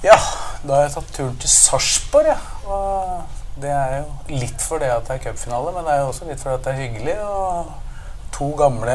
[0.00, 0.16] Ja,
[0.64, 2.38] da har jeg tatt turen til Sarpsborg, ja.
[2.64, 6.12] Og det er jo litt for det at det er cupfinale, men det er jo
[6.12, 7.16] også litt for at det er hyggelig.
[7.20, 7.72] Og
[8.32, 8.94] to gamle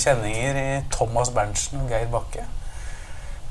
[0.00, 2.46] kjenninger i Thomas Berntsen og Geir Bakke.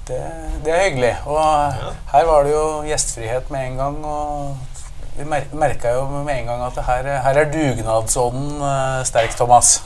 [0.09, 0.19] Det,
[0.65, 1.13] det er hyggelig.
[1.29, 1.79] Og
[2.11, 4.01] her var det jo gjestfrihet med en gang.
[4.03, 4.57] Og
[5.15, 9.77] vi mer merka jo med en gang at her, her er dugnadsånden eh, sterk, Thomas.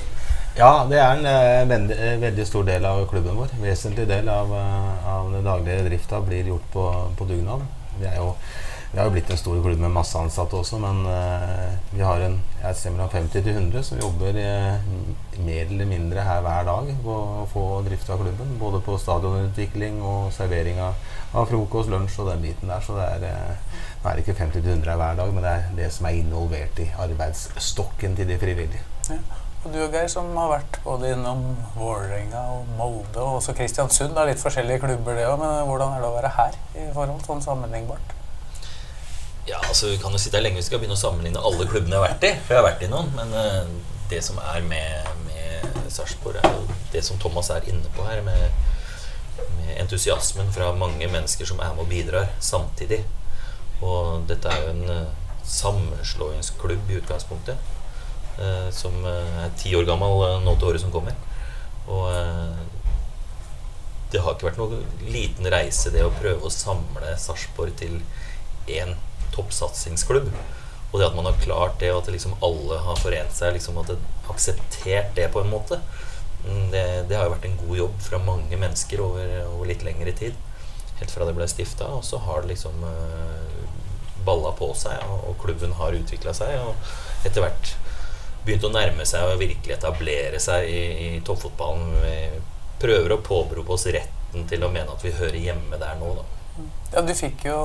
[0.58, 3.56] Ja, det er en eh, veldig, eh, veldig stor del av klubben vår.
[3.62, 6.86] Vesentlig del av, eh, av den daglige drifta blir gjort på,
[7.18, 7.66] på dugnad.
[8.00, 8.36] Vi er jo
[8.94, 12.22] vi har jo blitt en stor klubb med masse ansatte også, men uh, vi har
[12.22, 14.84] en jeg sted mellom 50 til 100 som jobber eh,
[15.42, 18.54] mer eller mindre her hver dag på å få drifta klubben.
[18.62, 21.02] Både på stadionutvikling og servering av,
[21.34, 22.86] av frokost, lunsj og den biten der.
[22.86, 25.72] Så det er, uh, er ikke 50 til 100 her hver dag, men det er
[25.82, 28.86] det som er involvert i arbeidsstokken til de frivillige.
[29.10, 29.43] Ja.
[29.64, 31.44] Og du og Geir, som har vært både innom
[31.78, 34.12] Vålerenga og Molde og også Kristiansund.
[34.12, 36.88] Det er litt forskjellige klubber, det òg, men hvordan er det å være her i
[36.92, 38.12] forhold sånn sammenlignbart?
[39.48, 41.96] Ja, altså Vi kan jo sitte her lenge vi skal begynne å sammenligne alle klubbene
[41.96, 42.32] jeg har vært i.
[42.44, 43.72] For jeg har vært i noen, Men uh,
[44.12, 48.20] det som er med, med Sarpsborg, er jo det som Thomas er inne på her,
[48.26, 48.44] med,
[49.62, 53.00] med entusiasmen fra mange mennesker som er med og bidrar samtidig.
[53.80, 57.72] Og dette er jo en uh, sammenslåingsklubb i utgangspunktet.
[58.40, 61.18] Eh, som eh, er ti år gammel eh, nå til året som kommer.
[61.84, 62.08] Og
[64.14, 67.98] det har ikke vært noen liten reise, det å prøve å samle Sarpsborg til
[68.72, 68.94] én
[69.34, 70.30] toppsatsingsklubb.
[70.94, 73.80] Og det at man har klart det, og at liksom alle har forent seg, liksom
[73.82, 73.98] at det
[74.30, 75.80] akseptert det på en måte,
[76.46, 79.84] mm, det, det har jo vært en god jobb fra mange mennesker over, over litt
[79.84, 80.38] lengre tid.
[81.02, 83.64] Helt fra det ble stifta, og så har det liksom uh,
[84.24, 86.62] balla på seg, og, og klubben har utvikla seg.
[86.62, 87.74] Og etter hvert
[88.46, 91.98] begynt å nærme seg og virkelig etablere seg i, i toppfotballen.
[92.04, 92.16] Vi
[92.84, 96.30] prøver å påberope oss retten til å mene at vi hører hjemme der nå, da.
[96.94, 97.58] Ja, Du fikk jo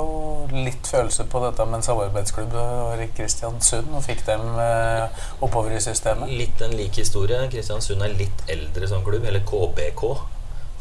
[0.52, 5.82] litt følelse på dette med en samarbeidsklubb og Kristiansund og fikk dem eh, oppover i
[5.84, 6.32] systemet.
[6.32, 7.42] Litt en lik historie.
[7.52, 10.04] Kristiansund er litt eldre som klubb, eller KBK.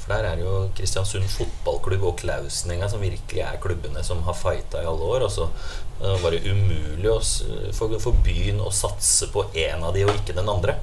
[0.07, 4.79] For der er jo Kristiansund fotballklubb og Klausenenga som virkelig er klubbene som har fighta
[4.79, 5.25] i alle år.
[5.27, 7.43] Og så uh, var det umulig å, s-
[7.75, 10.77] for, for byen å satse på én av de og ikke den andre.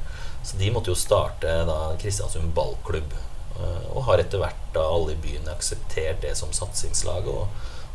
[0.44, 3.16] Så de måtte jo starte da Kristiansund ballklubb.
[3.56, 7.48] Uh, og har etter hvert da alle i byen akseptert det som satsingslag og,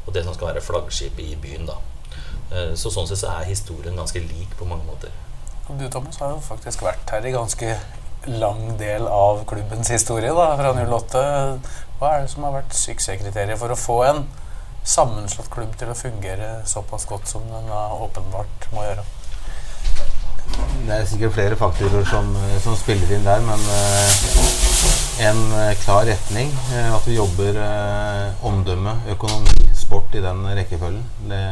[0.07, 1.69] og det som skal være flaggskipet i byen.
[1.69, 1.77] da.
[2.73, 5.11] Så sånn sett så er historien ganske lik på mange måter.
[5.69, 7.75] Du Thomas har jo faktisk vært her i ganske
[8.27, 11.23] lang del av klubbens historie, da, fra 08.
[11.99, 14.25] Hva er det som har vært suksesskriteriet for å få en
[14.87, 19.05] sammenslått klubb til å fungere såpass godt som den åpenbart må gjøre?
[20.87, 22.31] Det er sikkert flere faktorer som,
[22.63, 24.59] som spiller inn der, men eh,
[25.29, 26.51] en eh, klar retning.
[26.73, 31.03] eh, at vi jobber eh, omdømme, økonomi, sport i den rekkefølgen.
[31.29, 31.43] Det,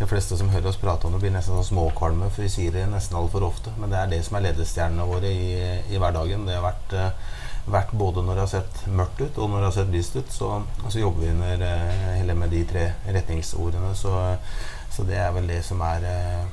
[0.00, 2.72] de fleste som hører oss prate om det, blir nesten sånn småkvalme, for vi sier
[2.72, 3.72] det nesten altfor ofte.
[3.76, 5.50] Men det er det som er ledestjernene våre i,
[5.92, 6.46] i hverdagen.
[6.48, 7.34] Det har vært, eh,
[7.74, 10.32] vært både når det har sett mørkt ut, og når det har sett lyst ut.
[10.32, 10.48] Så,
[10.86, 13.92] så jobber vi under eh, hele med de tre retningsordene.
[14.00, 14.16] Så,
[14.88, 16.48] så det er vel det som er eh,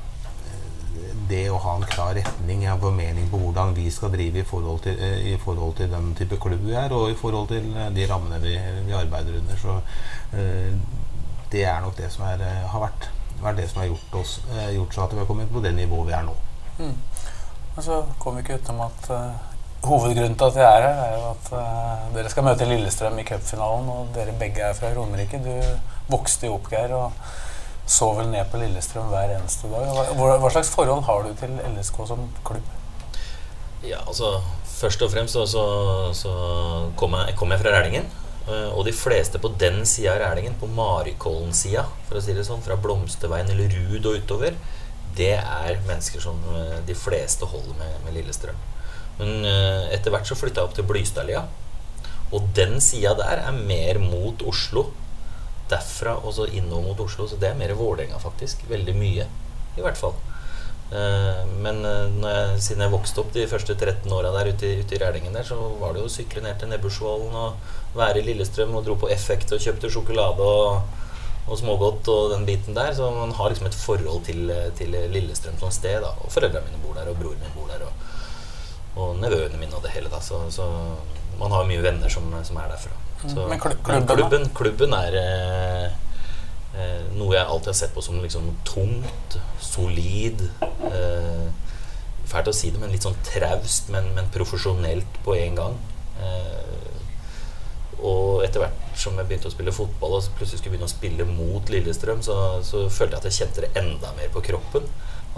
[1.32, 4.84] det å ha en klar retning, en mening på hvordan vi skal drive i forhold
[4.84, 8.44] til, i forhold til den type klubb vi er, og i forhold til de rammene
[8.44, 9.56] vi, vi arbeider under.
[9.56, 9.80] Så
[11.52, 13.08] det er nok det som er, har vært,
[13.42, 15.74] vært det som har gjort, oss, eh, gjort så at vi har kommet på det
[15.76, 16.34] nivået vi er nå.
[17.76, 21.12] Og så kommer vi ikke utenom at eh, hovedgrunnen til at jeg er her, er
[21.16, 25.42] jo at eh, dere skal møte Lillestrøm i cupfinalen, og dere begge er fra Romerike.
[25.44, 25.52] Du
[26.10, 27.12] vokste jo opp, Geir, og
[27.88, 29.90] så vel ned på Lillestrøm hver eneste dag.
[30.18, 32.74] Hva, hva slags forhold har du til LSK som klubb?
[33.86, 34.40] Ja, altså
[34.78, 35.62] Først og fremst så, så,
[36.14, 36.32] så
[36.96, 38.04] kom, jeg, kom jeg fra Rælingen.
[38.48, 42.46] Eh, Og de fleste på den sida av Rælingen, på Marikollen-sida, for å si det
[42.48, 44.58] sånn, fra Blomsterveien eller Rud og utover,
[45.18, 48.58] det er mennesker som eh, de fleste holder med, med Lillestrøm.
[49.18, 51.44] Men eh, etter hvert så flytta jeg opp til Blystadlia.
[52.34, 54.88] Og den sida der er mer mot Oslo.
[55.68, 57.26] Derfra og så innover mot Oslo.
[57.28, 58.66] Så det er mer Vålerenga, faktisk.
[58.70, 59.26] Veldig mye,
[59.76, 60.16] i hvert fall.
[60.88, 65.36] Men jeg, siden jeg vokste opp de første 13 åra der ute, ute i Rælingen
[65.36, 68.86] der, så var det jo å sykle ned til Nebbersvollen og være i Lillestrøm og
[68.86, 70.94] dro på Effekt og kjøpte sjokolade og
[71.48, 72.90] og smågodt og den biten der.
[72.92, 76.02] Så man har liksom et forhold til, til Lillestrøm som sted.
[76.04, 79.72] da Og foreldrene mine bor der, og broren min bor der, og, og nevøene mine
[79.78, 80.10] og det hele.
[80.12, 80.66] da Så, så
[81.40, 82.92] man har mye venner som, som er derfra.
[83.22, 85.86] Så, Men kl- men klubben, klubben, klubben er eh,
[86.76, 90.44] eh, noe jeg alltid har sett på som liksom tungt, solid.
[90.92, 91.48] Eh,
[92.28, 95.80] fælt å si det, men litt sånn traust, men, men profesjonelt på en gang.
[96.20, 96.67] Eh,
[97.98, 101.26] og etter hvert som jeg begynte å spille fotball og plutselig skulle begynne å spille
[101.28, 102.36] mot Lillestrøm, så,
[102.66, 104.86] så følte jeg at jeg kjente det enda mer på kroppen.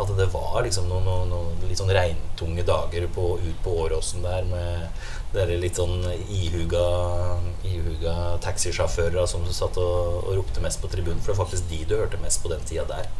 [0.00, 4.24] At det var liksom noen, noen, noen litt sånn regntunge dager på, ut på Åråsen
[4.24, 5.02] der med
[5.34, 6.86] dere litt sånn ihuga,
[7.68, 8.14] ihuga
[8.44, 11.20] taxisjåfører som satt og, og ropte mest på tribunen.
[11.20, 13.10] For det var faktisk de du hørte mest på den tida der.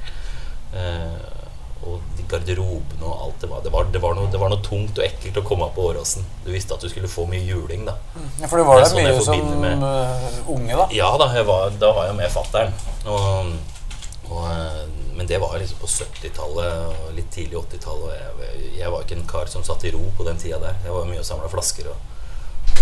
[0.81, 1.50] Eh,
[1.88, 3.62] og de garderobene og alt det var.
[3.65, 5.87] Det var, det, var noe, det var noe tungt og ekkelt å komme opp på
[5.88, 6.27] Åråsen.
[6.44, 7.97] Du visste at du skulle få mye juling, da.
[8.43, 10.88] Ja, for du var Det er sånn mye som forbinder øh, unge, da.
[10.94, 12.75] Ja da, var, da var jeg med fattern.
[14.31, 18.05] Eh, men det var liksom på 70-tallet og litt tidlig 80-tallet.
[18.37, 20.79] Og jeg, jeg var ikke en kar som satt i ro på den tida der.
[20.85, 21.97] Jeg var mye og samla flasker og,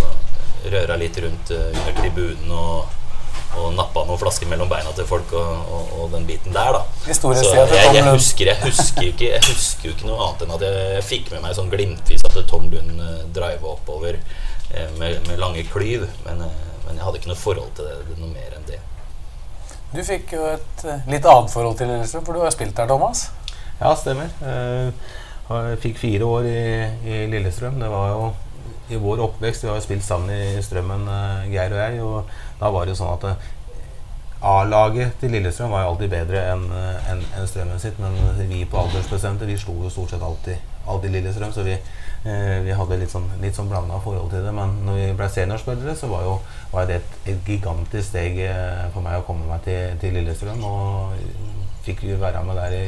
[0.02, 2.98] og røra litt rundt eh, under tribunen og,
[3.58, 6.84] og nappa noen flasker mellom beina til folk og, og, og den biten der, da.
[7.08, 10.20] Historiesida Så til jeg, Tom jeg, husker, jeg, husker ikke, jeg husker jo ikke noe
[10.26, 14.18] annet enn at jeg fikk med meg sånn glimtvis at Tom Lund uh, driva oppover
[14.18, 16.06] eh, med, med lange klyv.
[16.26, 18.80] Men, eh, men jeg hadde ikke noe forhold til det, det noe mer enn det.
[19.94, 23.30] Du fikk jo et litt annet forhold til Lillestrøm, for du har spilt der, Thomas.
[23.78, 24.28] Ja, stemmer.
[24.42, 24.90] Eh,
[25.48, 26.60] jeg fikk fire år i,
[27.08, 27.80] i Lillestrøm.
[27.80, 28.28] Det var jo
[28.88, 29.64] i vår oppvekst.
[29.64, 32.02] Vi har jo spilt sammen i Strømmen, eh, Geir og jeg.
[32.02, 33.46] Og da var det jo sånn at eh,
[34.40, 37.98] A-laget til Lillestrøm var jo alltid bedre enn en, enn- enn Strømmen sitt.
[37.98, 38.14] Men
[38.48, 41.50] vi på aldersbestemte vi slo jo stort sett alltid, alltid Lillestrøm.
[41.52, 44.52] Så vi, eh, vi hadde litt sånn, litt sånn blanda forhold til det.
[44.54, 46.36] Men når vi ble seniorspillere, så var jo
[46.72, 50.62] var det et, et gigantisk steg eh, for meg å komme meg til, til Lillestrøm.
[50.62, 51.18] Og
[51.88, 52.84] fikk jo være med der i,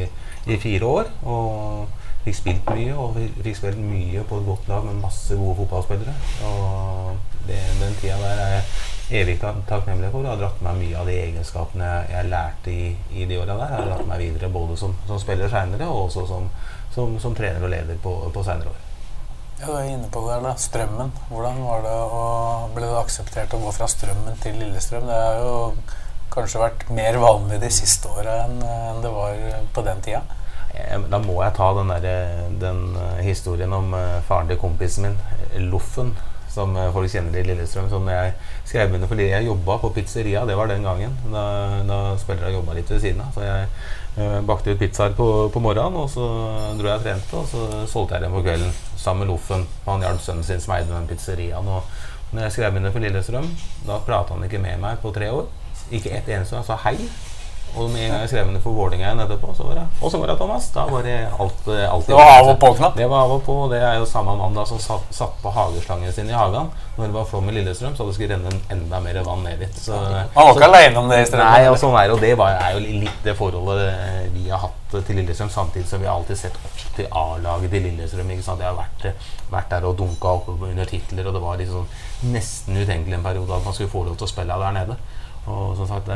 [0.55, 1.11] i fire år.
[1.27, 5.57] Og fikk spilt mye, og fikk spilt mye på et godt lag med masse gode
[5.65, 6.15] fotballspillere.
[6.47, 7.17] Og
[7.49, 8.73] det, den tida der er
[9.13, 10.23] evig tak- takknemlig for.
[10.23, 12.91] Det har dratt meg mye av de egenskapene jeg, jeg lærte i,
[13.23, 13.75] i de åra der.
[13.77, 16.47] har dratt meg videre både som, som spiller seinere, og også som,
[16.95, 18.87] som, som trener og leder på, på seinere år.
[19.61, 20.55] Ja, du er inne på det der, da.
[20.57, 21.11] Strømmen.
[21.29, 22.23] Hvordan var det å,
[22.75, 25.05] ble det akseptert å gå fra Strømmen til Lillestrøm?
[25.11, 25.57] Det har jo
[26.33, 29.37] kanskje vært mer vanlig de siste åra enn enn det var
[29.75, 30.23] på den tida.
[31.11, 35.09] Da må jeg ta den, der, eh, den eh, historien om eh, faren til kompisen
[35.09, 35.17] min,
[35.69, 36.15] Loffen,
[36.51, 37.89] som eh, folk kjenner i Lillestrøm.
[37.93, 38.35] Som jeg
[38.69, 41.17] skrev under fordi jeg jobba på pizzeria, det var den gangen.
[41.33, 41.45] Da,
[41.89, 43.33] da spillerne jobba litt ved siden av.
[43.37, 43.69] Så jeg
[44.19, 46.27] eh, bakte ut pizzaer på, på morgenen, og så
[46.79, 49.67] dro jeg og trente, og så solgte jeg dem på kvelden sammen med Loffen.
[49.87, 51.71] Han hjalp sønnen sin som eide den pizzeriaen.
[51.71, 53.51] Og når jeg skrev under for Lillestrøm,
[53.87, 55.51] da prata han ikke med meg på tre år.
[55.91, 56.67] Ikke ett eneste gang.
[56.67, 56.97] Han sa hei.
[57.77, 60.19] Og med en gang jeg skrev under for Vålinga etterpå, så var det Og så
[60.19, 60.69] var det Thomas.
[60.75, 62.97] Da var det alt, eh, alt Det var av og på-knapp.
[62.97, 65.37] Det var av og på, og det er jo samme mann da som satt, satt
[65.43, 66.71] på hageslangen sin i hagen.
[66.97, 69.79] Når det var flom i Lillestrøm, så det skulle renne enda mer vann ned dit.
[69.79, 71.47] Så, Han var ikke aleine om det i Strømmen.
[71.47, 74.65] Nei, og sånn er og det var, er jo litt det forholdet eh, vi har
[74.67, 78.31] hatt til Lillestrøm, samtidig som vi har alltid sett opp til A-laget til Lillestrøm.
[78.35, 78.61] ikke sant?
[78.61, 81.87] Jeg har vært, eh, vært der og dunka opp under titler, og det var liksom
[82.35, 84.97] nesten utenkelig en periode at man skulle få lov til å spille der nede.
[85.47, 86.11] Og som sagt,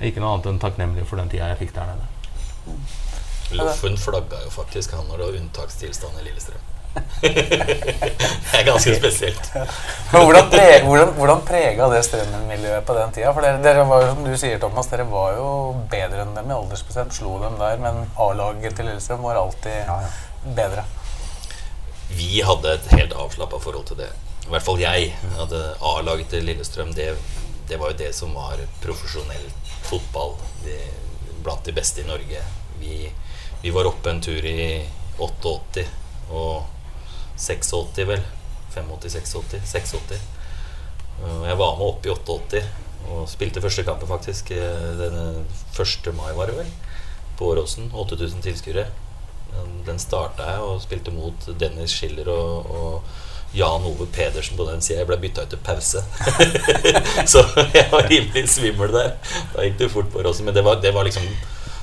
[0.00, 2.08] ikke noe annet enn takknemlig for den tida jeg fikk der nede.
[3.56, 6.72] Loffen flagga jo faktisk han når det var unntakstilstand i Lillestrøm.
[7.20, 9.50] det er ganske spesielt.
[10.12, 13.32] Men hvordan, pre hvordan, hvordan prega det Strømmen-miljøet på den tida?
[13.36, 15.48] For dere, dere var jo, som du sier, Thomas, dere var jo
[15.92, 17.16] bedre enn dem i aldersbestemt.
[17.16, 19.92] Slo dem der, men A-laget til Lillestrøm var alltid
[20.56, 20.86] bedre.
[22.16, 24.10] Vi hadde et helt avslappa forhold til det.
[24.46, 25.12] I hvert fall jeg.
[25.36, 27.12] Hadde A-laget til Lillestrøm, det,
[27.68, 29.48] det var jo det som var profesjonell
[29.88, 30.36] fotball.
[30.64, 30.76] De,
[31.44, 32.42] blant de beste i Norge.
[32.80, 32.96] Vi,
[33.62, 34.82] vi var oppe en tur i
[35.22, 35.84] 88
[36.30, 36.64] og
[37.40, 38.24] 86, vel.
[38.76, 39.60] 85-86.
[39.64, 40.18] 86.
[41.46, 42.60] Jeg var med opp i 88
[43.06, 44.50] og spilte første kampen, faktisk.
[44.50, 45.46] eh, Den
[45.78, 46.10] 1.
[46.18, 46.72] mai, var det vel.
[47.38, 47.90] På Åråsen.
[47.94, 48.88] 8000 tilskuere.
[49.86, 53.02] Den- starta jeg og spilte mot Dennis Schiller og, og
[53.52, 55.00] Jan Ove Pedersen på den sida.
[55.00, 56.02] Jeg ble bytta ut til pause.
[57.32, 59.14] så jeg var rimelig svimmel der.
[59.54, 61.24] Da gikk det fort på råsen Men det var, det var liksom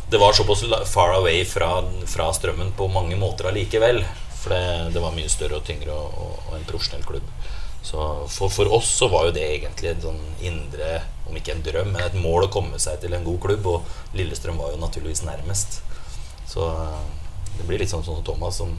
[0.09, 4.03] Det var såpass far away fra, fra strømmen på mange måter allikevel.
[4.43, 7.29] For det, det var mye større og tyngre og, og, og en profesjonell klubb.
[7.83, 11.63] Så for, for oss så var jo det egentlig en sånn indre, om ikke en
[11.65, 13.67] drøm, men et mål å komme seg til en god klubb.
[13.67, 15.81] Og Lillestrøm var jo naturligvis nærmest.
[16.47, 17.01] Så eh,
[17.57, 18.71] det blir litt sånn som Thomas, som,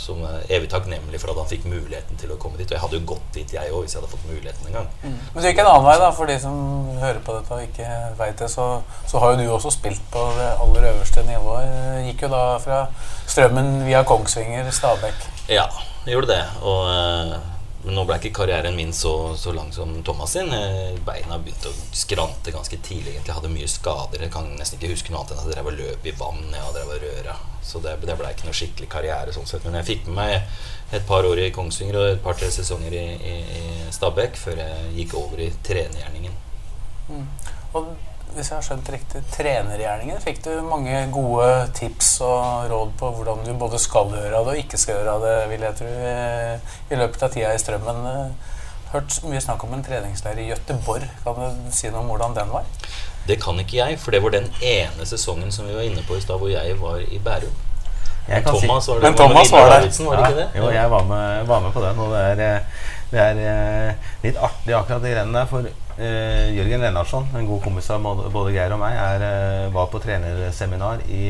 [0.00, 2.66] som er evig takknemlig for at han fikk muligheten til å komme dit.
[2.70, 4.88] Og jeg hadde jo gått dit, jeg òg, hvis jeg hadde fått muligheten en gang.
[5.04, 6.56] Men det gikk en annen vei, da, for de som
[7.02, 8.50] hører på dette og ikke veit det.
[8.52, 8.66] Så,
[9.10, 11.78] så har jo du også spilt på det aller øverste nivået.
[12.08, 12.82] Gikk jo da fra
[13.30, 15.28] Strømmen via Kongsvinger, Stabæk.
[15.52, 15.68] Ja,
[16.06, 16.42] jeg gjorde det.
[16.64, 17.36] Og eh,
[17.84, 20.50] men nå ble ikke karrieren min så, så lang som Thomas sin.
[20.52, 23.14] Eh, Beina begynte å skrante ganske tidlig.
[23.14, 24.24] egentlig Jeg hadde mye skader.
[24.26, 26.42] Jeg kan nesten ikke huske noe annet enn at jeg drev og løp i vann.
[26.52, 27.38] Jeg drev og røra.
[27.64, 29.32] Så det, det ble ikke noe skikkelig karriere.
[29.32, 32.50] sånn sett Men jeg fikk med meg et par år i Kongsvinger og et par-tre
[32.52, 36.36] sesonger i, i, i Stabæk før jeg gikk over i trenergjerningen.
[37.78, 37.92] Og
[38.34, 43.44] hvis jeg har skjønt riktig, trenergjerningen, fikk du mange gode tips og råd på hvordan
[43.46, 45.90] du både skal gjøre det og ikke skal gjøre det, vil jeg tro,
[46.90, 48.02] i løpet av tida i Strømmen.
[48.14, 48.56] Eh,
[48.90, 51.04] Hørt mye snakk om en treningsleir i Gøteborg.
[51.22, 52.64] Kan du si noe om hvordan den var?
[53.28, 56.16] Det kan ikke jeg, for det var den ene sesongen som vi var inne på
[56.18, 57.54] i stad, hvor jeg var i Bærum.
[58.26, 59.02] Men Thomas var det.
[59.02, 59.76] Men Thomas var der.
[59.76, 60.48] Davidsen, var det ikke det?
[60.58, 61.98] Jo, jeg var med, var med på den.
[61.98, 65.46] Og det er, eh, det er eh, litt artig akkurat de greiene der.
[65.50, 65.70] For
[66.00, 70.00] eh, Jørgen Lennartson, en god kompis av både Geir og meg, er, eh, var på
[70.02, 71.24] trenerseminar i,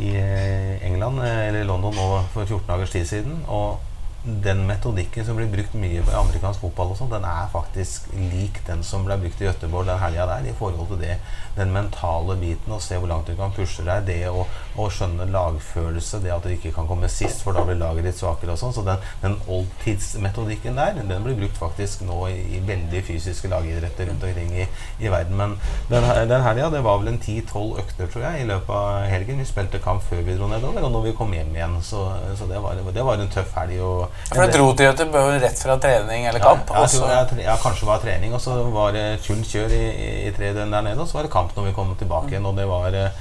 [0.00, 3.40] i eh, England, eh, eller London, nå for 14 dagers tid siden.
[3.48, 3.78] Og
[4.24, 8.58] den metodikken som blir brukt mye i amerikansk fotball, og sånt, den er faktisk lik
[8.66, 10.48] den som ble brukt i Göteborg den helga der.
[10.50, 11.14] I forhold til det,
[11.56, 14.04] den mentale biten, å se hvor langt du kan pushe deg.
[14.10, 14.44] Det å,
[14.76, 18.18] å skjønne lagfølelse, det at du ikke kan komme sist, for da blir laget litt
[18.20, 18.74] svakere og sånn.
[18.76, 24.10] Så den, den oldtidsmetodikken der, den blir brukt faktisk nå i, i veldig fysiske lagidretter
[24.12, 24.68] rundt omkring i,
[25.00, 25.36] i verden.
[25.40, 25.56] Men
[25.88, 29.40] den, den helga, det var vel en 10-12 økter, tror jeg, i løpet av helgen.
[29.40, 31.80] Vi spilte kamp før vi dro nedover, og når vi kom hjem igjen.
[31.84, 32.04] Så,
[32.38, 33.80] så det, var, det var en tøff helg.
[33.80, 36.70] og- For du dro til Göteborg rett fra trening eller kamp?
[36.70, 39.74] ja, jeg jeg, jeg, ja, kanskje det var trening, og så var det fullt kjør
[39.74, 39.84] i,
[40.28, 41.02] i, tre døgn der nede.
[41.02, 42.46] Og så var det kamp når vi kom tilbake igjen.
[42.46, 43.16] Og det var eh,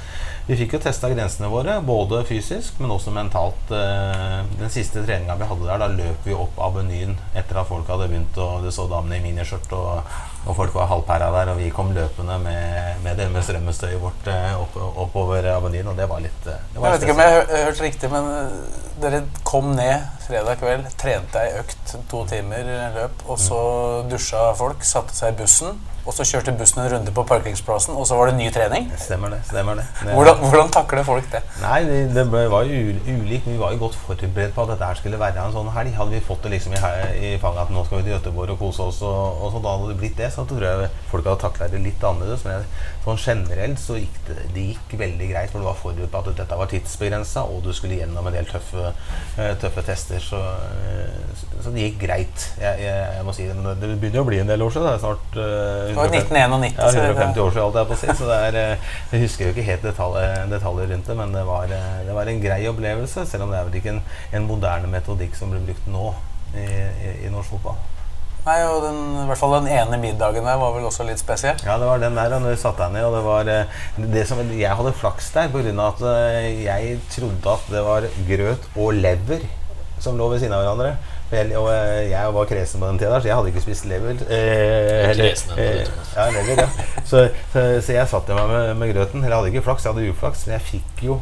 [0.50, 3.74] Vi fikk jo testa grensene våre, både fysisk, men også mentalt.
[3.74, 7.90] Eh, Den siste treninga vi hadde der, da løp vi opp Avenyen etter at folk
[7.90, 10.02] hadde begynt, og du så damene i miniskjørt, og,
[10.48, 14.30] og folk var halvpæra der, og vi kom løpende med, med det med strømmestøyet vårt
[14.32, 17.24] eh, opp, oppover Avenyen, og det var litt eh, det var Jeg vet ikke om
[17.26, 18.56] jeg har hørt riktig, men øh,
[19.04, 23.60] dere kom ned fredag kveld, trente ei økt, to timer løp, og så
[24.12, 25.80] dusja folk, satte seg i bussen,
[26.10, 28.88] og så kjørte bussen en runde på parkingsplassen, og så var det ny trening.
[28.98, 29.40] Stemmer det.
[29.50, 29.86] stemmer det.
[30.06, 31.42] det Hvordan, hvordan takler folk det?
[31.62, 33.46] Nei, det, det ble, var jo ul- ulikt.
[33.50, 35.94] Vi var jo godt forberedt på at dette her skulle være en sånn helg.
[35.98, 36.82] Hadde vi fått det liksom i,
[37.30, 39.76] i fanget at nå skal vi til Göteborg og kose oss, og, og så da
[39.76, 42.44] hadde det blitt det, så tror jeg folk hadde takla det litt annerledes.
[42.46, 42.66] Men
[43.04, 46.30] sånn generelt så gikk det, det gikk veldig greit, for du var forberedt på at
[46.38, 48.92] dette var tidsbegrensa, og du skulle gjennom en del tøffe,
[49.38, 50.20] eh, tøffe tester.
[50.20, 52.46] Så, eh, så- det gikk greit.
[52.60, 54.88] Jeg, jeg, jeg må si det, men det begynner å bli en del år siden.
[54.88, 56.80] Det er snart uh, Det var 1991.
[56.80, 58.08] ja, 150 år siden, alt jeg på å si.
[58.24, 61.64] Så er, eh, jeg husker jo ikke helt detaljer, detaljer rundt det, men det var,
[61.66, 63.26] eh, det var en grei opplevelse.
[63.30, 64.02] Selv om det er vel ikke en,
[64.34, 66.10] en moderne metodikk som blir brukt nå
[66.56, 67.78] i, i, i norsk fotball.
[68.46, 71.60] Nei, og den, i hvert fall den ene middagen der var vel også litt spesiell.
[71.68, 73.80] Ja, det var den der, og når vi satte deg ned, og det var eh,
[74.16, 78.70] det som, Jeg hadde flaks der av at eh, jeg trodde at det var grøt
[78.80, 79.44] og lever
[80.00, 80.94] som lå ved siden av hverandre.
[81.30, 83.86] Jeg, og eh, jeg var kresen på den tida, der, så jeg hadde ikke spist
[83.86, 84.24] lever.
[84.32, 85.84] Eh, eller- eh,
[86.16, 86.70] ja, lever, ja.
[87.06, 89.20] Så, så, så jeg satte meg med, med grøten.
[89.22, 90.48] Eller jeg hadde ikke flaks, jeg hadde uflaks.
[90.48, 91.20] Men jeg fikk jo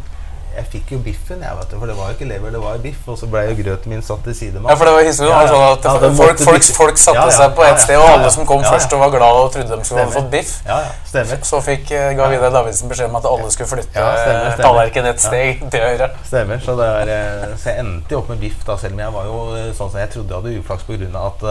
[0.57, 2.77] jeg fikk jo biffen, jeg, vet du, for det var jo ikke lever, det var
[2.77, 3.01] jo biff.
[3.11, 4.59] Og så ble jo grøten min satt til side.
[4.61, 5.49] med Ja, for det var historien ja.
[5.51, 7.97] sånn at Ja, folk, folk, folk satte Ja, ja, seg på ja, ett ja, sted,
[8.01, 8.71] og alle som kom Ja, ja.
[8.73, 10.53] først og var glad og trodde de skulle ha fått biff.
[10.65, 11.43] Ja, ja, stemmer.
[11.51, 14.55] Så fikk eh, ga Vidar Davidsen beskjed om at alle skulle flytte Ja, stemmer, eh,
[14.55, 14.65] stemmer.
[14.65, 16.09] tallerkenen et steg til høyre.
[16.31, 16.63] Stemmer.
[16.65, 19.17] Så, det er, eh, så jeg endte jo opp med biff, da, selv om jeg
[19.19, 19.39] var jo
[19.77, 21.23] sånn som jeg trodde jeg hadde uflaks pga.
[21.27, 21.47] at,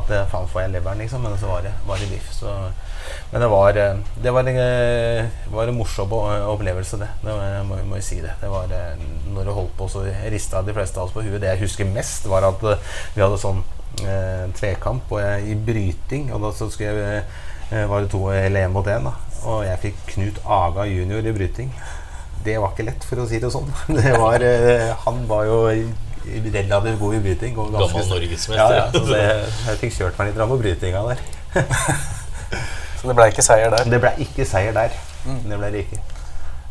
[0.00, 1.24] at faen får jeg leveren, liksom.
[1.24, 2.28] Men så var det, var det biff.
[2.36, 2.54] Så.
[3.32, 7.08] Men det var, eh, det var, en, eh, var en morsom opplevelse, det.
[7.22, 8.32] det jeg- må, må jeg si det.
[8.40, 8.96] det var, eh,
[9.34, 11.40] når det holdt på, så rista de fleste av oss på huet.
[11.40, 12.60] Det jeg husker mest, var at
[13.14, 13.62] vi hadde sånn
[14.06, 16.32] eh, tvekamp og jeg, i bryting.
[16.34, 17.24] Og da så skulle jeg,
[17.72, 19.06] eh, var det to eller én mot én.
[19.44, 21.70] Og jeg fikk Knut Aga junior i bryting.
[22.44, 23.68] Det var ikke lett, for å si det sånn.
[23.96, 25.58] Det var, eh, han var jo
[26.26, 27.58] relativt god i bryting.
[27.58, 28.56] og Gammel norgesmester.
[28.56, 29.22] Ja, ja, så det,
[29.66, 31.20] jeg fikk kjørt meg litt på brytinga der.
[33.00, 33.84] Så det ble ikke seier der.
[33.88, 34.96] Det ble ikke seier der.
[35.24, 36.00] Det ble det ikke.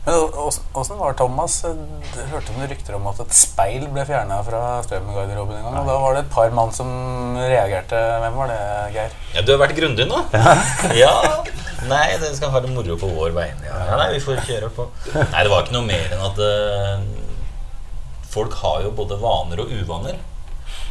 [0.05, 1.57] Men ås- åssen var Thomas?
[1.61, 5.75] Du hørte noen rykter om at et speil ble fjerna fra Strømmen-garderoben en gang.
[5.81, 6.87] Og da var det et par mann som
[7.37, 7.99] reagerte.
[8.23, 8.59] Hvem var det,
[8.95, 9.17] Geir?
[9.35, 10.21] Ja, du har vært grundig nå.
[10.97, 11.11] Ja.
[11.91, 13.65] Nei, det skal ha det moro på vår vegne.
[13.67, 13.75] Ja.
[13.91, 14.87] ja, nei, vi får kjøre på.
[15.15, 17.05] Nei, det var ikke noe mer enn at uh,
[18.33, 20.17] folk har jo både vaner og uvaner.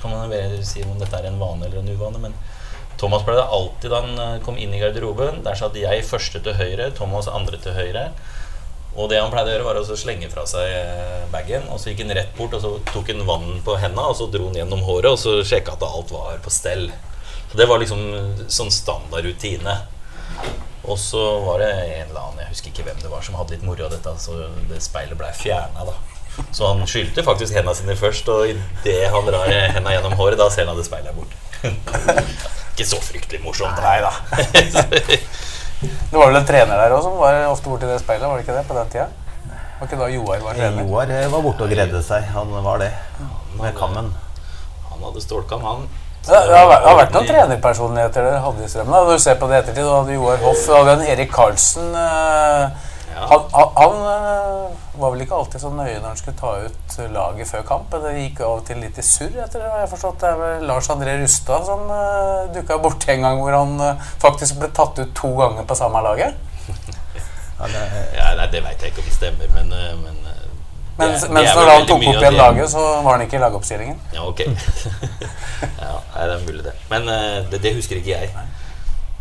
[0.00, 2.36] Kan man vel si om dette er en vane eller en uvane, men
[2.98, 6.42] Thomas ble det alltid da han eh, kom inn i garderoben Der satt jeg første
[6.42, 8.08] til høyre, Thomas andre til høyre.
[8.98, 11.68] Og det han pleide å gjøre, var å slenge fra seg eh, bagen.
[11.70, 14.26] Og så gikk han rett bort og så tok han vann på henda og så
[14.32, 16.88] dro han gjennom håret og så sjekka at alt var på stell.
[17.48, 18.02] Så det var liksom
[18.50, 19.78] sånn standard rutine.
[20.88, 23.54] Og så var det en eller annen, jeg husker ikke hvem det var, som hadde
[23.54, 24.14] litt moro av dette.
[24.20, 24.36] Så
[24.70, 25.96] det speilet blei fjerna, da.
[26.54, 30.48] Så han skylte faktisk hendene sine først, og idet han drar henda gjennom håret, da
[30.52, 32.54] ser han at det speilet er borte.
[32.78, 33.82] ikke så fryktelig morsomt.
[33.82, 34.12] Nei da.
[36.10, 38.42] Det var vel en trener der også som var ofte borti det speilet, var det
[38.46, 39.04] ikke det på den tida?
[39.78, 40.82] Var ikke da Joar var trener?
[40.88, 42.24] Joar eh, var borte og gredde seg.
[42.34, 42.88] Han var det.
[43.60, 44.08] Med kammen.
[44.90, 45.84] Han hadde stålkam, han.
[46.26, 48.90] Det har, det har vært noen trenerpersonligheter dere hadde i Strømmen.
[48.96, 51.94] Når du ser på det ettertid, du hadde Joar Hoff, du hadde en Erik Karlsen.
[51.94, 52.86] øh,
[53.18, 53.24] Ja.
[53.30, 56.96] Han, han, han eh, var vel ikke alltid så nøye når han skulle ta ut
[57.14, 57.94] laget før kamp.
[58.02, 60.18] Det gikk av og til litt i surr, etter det har jeg forstått.
[60.22, 64.08] Det er vel Lars André Rustad som uh, dukka borti en gang hvor han uh,
[64.22, 66.34] faktisk ble tatt ut to ganger på samme laget.
[67.58, 67.80] Ja, det,
[68.14, 70.42] Ja, nei, det veit jeg ikke om det stemmer, men, uh, men eh,
[70.98, 73.40] det Mens, det mens når han tok opp igjen laget, så var han ikke i
[73.42, 73.98] lagoppstillingen.
[74.14, 74.44] Ja, ok.
[75.82, 76.74] ja, nei, det er mulig, det.
[76.92, 78.30] Men eh, det, det husker ikke jeg.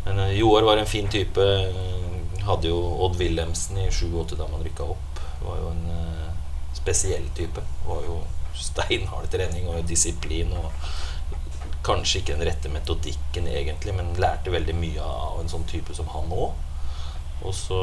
[0.06, 1.42] Men eh, Joar var en fin type.
[1.42, 5.17] eh, Hadde jo Odd Wilhelmsen i 7-8 da man rykka opp.
[5.48, 6.30] Var jo en eh,
[6.78, 7.64] spesiell type.
[7.88, 8.22] Var jo
[8.58, 10.54] steinhard trening og disiplin.
[10.60, 10.72] Og
[11.88, 16.10] kanskje ikke den rette metodikken egentlig, men lærte veldig mye av en sånn type som
[16.12, 16.64] han òg.
[17.46, 17.78] Og så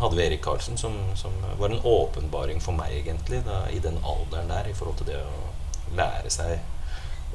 [0.00, 4.00] hadde vi Erik Karlsen, som, som var en åpenbaring for meg, egentlig, da, i den
[4.02, 6.58] alderen der, i forhold til det å lære seg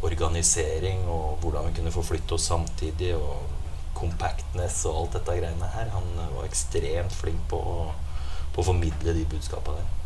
[0.02, 3.62] organisering og hvordan vi kunne forflytte oss samtidig, og
[3.98, 5.92] compactness og alt dette greiene her.
[5.96, 7.78] Han eh, var ekstremt flink på å,
[8.52, 9.98] på å formidle de budskapene der.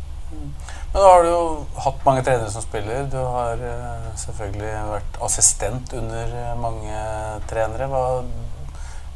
[0.92, 1.42] Men da har du jo
[1.84, 3.06] hatt mange trenere som spiller.
[3.10, 7.02] Du har eh, selvfølgelig vært assistent under eh, mange
[7.50, 7.88] trenere.
[7.92, 8.02] Hva,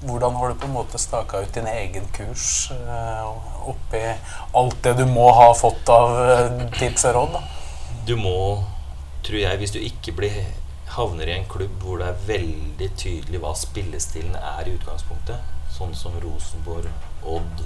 [0.07, 3.27] hvordan har du på en måte staka ut din egen kurs eh,
[3.69, 4.05] oppi
[4.57, 6.15] alt det du må ha fått av
[6.79, 7.37] tips og råd?
[7.37, 7.43] da?
[8.07, 8.39] Du må,
[9.27, 10.41] tror jeg, hvis du ikke blir
[10.95, 15.95] havner i en klubb hvor det er veldig tydelig hva spillestilen er i utgangspunktet, sånn
[15.95, 16.89] som Rosenborg,
[17.21, 17.63] Odd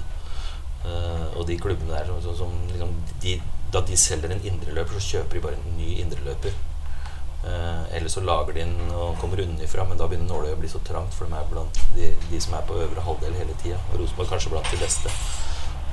[0.85, 3.41] eh, og de klubbene der som, som liksom, de,
[3.73, 6.53] Da de selger en indreløper, så kjøper de bare en ny indreløper.
[7.45, 10.69] Uh, eller så lager de den og kommer unnifra, men da begynner nåløyet å bli
[10.71, 13.77] så trangt, for de er blant de, de som er på øvre halvdel hele tida.
[13.91, 15.11] Og Rosenborg kanskje blant de beste.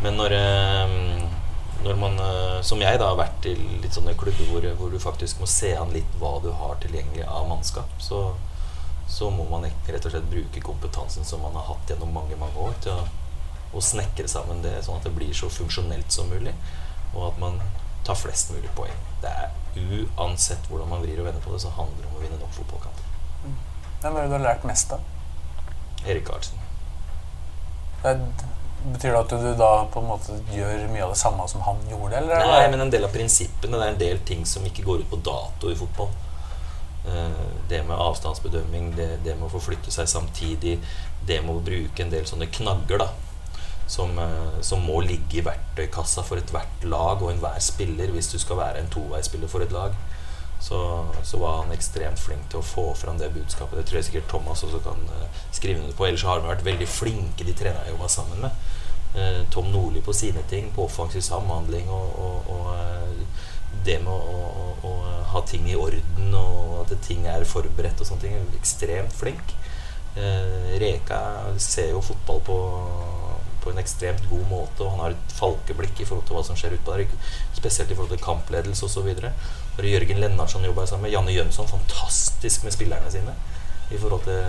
[0.04, 1.26] Men når, uh,
[1.82, 2.16] når man,
[2.62, 5.74] som jeg, da har vært i litt sånne klubber hvor, hvor du faktisk må se
[5.76, 8.22] an litt hva du har tilgjengelig av mannskap, så,
[9.10, 12.68] så må man rett og slett bruke kompetansen som man har hatt gjennom mange mange
[12.68, 13.21] år, til å,
[13.72, 16.52] å snekre sammen det sånn at det blir så funksjonelt som mulig,
[17.14, 17.60] og at man
[18.04, 18.94] tar flest mulig poeng.
[19.22, 22.20] Det er Uansett hvordan man vrir og vender på det, så handler det om å
[22.20, 23.06] vinne nok fotballkamper.
[24.02, 25.00] Hvem er det du har lært mest av?
[26.04, 26.58] Erik Karlsen.
[28.02, 28.18] Det
[28.82, 31.78] Betyr det at du da på en måte gjør mye av det samme som han
[31.86, 32.16] gjorde?
[32.18, 32.34] Eller?
[32.34, 33.78] er Nei, men en del av prinsippene.
[33.78, 36.10] Det er en del ting som ikke går ut på dato i fotball.
[37.06, 40.80] Eh, Det med avstandsbedømming, det, det med å forflytte seg samtidig,
[41.26, 43.06] det med å bruke en del sånne knagger da,
[43.92, 48.38] som, eh, som må ligge i verktøykassa for ethvert lag og enhver spiller hvis du
[48.40, 49.96] skal være en toveispiller for et lag.
[50.62, 50.78] Så,
[51.26, 53.80] så var han ekstremt flink til å få fram det budskapet.
[53.80, 56.06] Det tror jeg sikkert Thomas også kan eh, skrive under på.
[56.08, 58.68] Ellers har de vært veldig flinke, de trenerne jeg jobba sammen med.
[59.12, 64.38] Eh, Tom Nordli på sine ting, på offensiv samhandling og, og, og det med å,
[64.38, 64.94] å, å
[65.34, 68.54] ha ting i orden og at ting er forberedt og sånne ting.
[68.60, 69.58] Ekstremt flink.
[70.12, 71.18] Reka
[71.56, 72.56] ser jo fotball på,
[73.62, 76.58] på en ekstremt god måte, og han har et falkeblikk i forhold til hva som
[76.58, 77.16] skjer utpå der.
[77.56, 79.12] Spesielt i forhold til kampledelse osv.
[79.82, 81.70] Jørgen Lennartson jobba sammen med Janne Jønsson.
[81.70, 83.36] Fantastisk med spillerne sine
[83.92, 84.40] i forhold til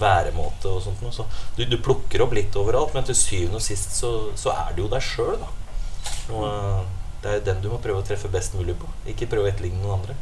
[0.00, 1.12] væremåte og sånt noe.
[1.14, 1.26] Så
[1.56, 4.84] du, du plukker opp litt overalt, men til syvende og sist så, så er det
[4.84, 5.50] jo deg sjøl, da.
[6.30, 6.82] Og eh,
[7.20, 8.88] det er den du må prøve å treffe best mulig på.
[9.10, 10.16] Ikke prøve å etterligne noen andre.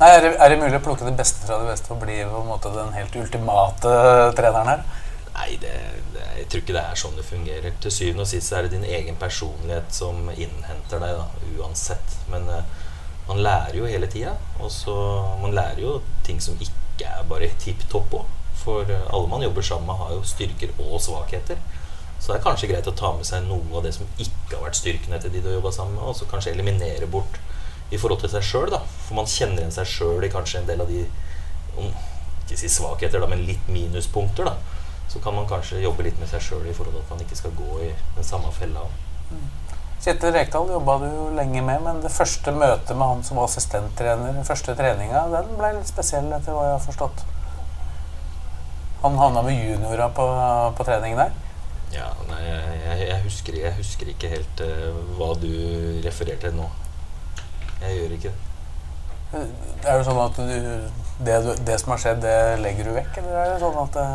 [0.00, 2.20] Nei, er, det, er det mulig å plukke det beste fra det beste og bli
[2.24, 3.94] på en måte den helt ultimate
[4.38, 4.84] treneren her?
[5.34, 5.72] Nei, det,
[6.14, 7.74] det, jeg tror ikke det er sånn det fungerer.
[7.82, 12.16] Til syvende og sist er det din egen personlighet som innhenter deg, da, uansett.
[12.32, 12.62] Men uh,
[13.28, 14.36] man lærer jo hele tida.
[14.60, 14.94] Og så
[15.42, 18.32] man lærer jo ting som ikke er bare tipp topp òg.
[18.60, 21.60] For uh, alle man jobber sammen med, har jo styrker og svakheter.
[22.20, 24.66] Så det er kanskje greit å ta med seg noe av det som ikke har
[24.66, 27.38] vært styrkene til de du har jobba sammen med, og så kanskje eliminere bort
[27.90, 28.82] i forhold til seg sjøl, da.
[29.06, 31.06] For man kjenner igjen seg sjøl i kanskje en del av de
[31.80, 34.79] Ikke si svakheter, da, men litt minuspunkter, da.
[35.10, 37.38] Så kan man kanskje jobbe litt med seg sjøl i forhold til at man ikke
[37.38, 38.86] skal gå i den samme fella.
[40.00, 43.50] Kjetil Rekdal jobba du jo lenge med, men det første møtet med han som var
[43.50, 47.24] assistenttrener, den første treninga, den ble litt spesiell, etter hva jeg har forstått.
[49.02, 50.26] Han havna med juniora på,
[50.78, 51.34] på trening der.
[51.92, 55.50] Ja, nei, jeg, jeg, husker, jeg husker ikke helt uh, hva du
[56.04, 56.68] refererte til nå.
[57.82, 58.46] Jeg gjør ikke det.
[59.86, 60.54] Er det sånn at du,
[61.26, 64.06] det, det som har skjedd, det legger du vekk, eller er det sånn at det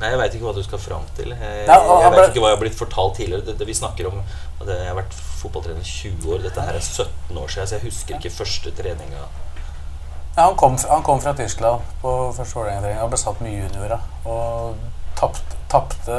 [0.00, 1.30] Nei, Jeg veit ikke hva du skal fram til.
[1.32, 3.46] Jeg, Ja, jeg, vet ikke hva jeg har blitt fortalt tidligere.
[3.46, 4.18] Det, det vi snakker om
[4.60, 6.42] at Jeg har vært fotballtrener i 20 år.
[6.44, 9.24] Dette her er 17 år siden, så jeg husker ikke første treninga.
[10.36, 14.02] Ja, han, kom, han kom fra Tyskland på første Vålerenga-trening og ble satt med juniorer.
[14.28, 14.74] Og
[15.16, 16.12] tapt- tapte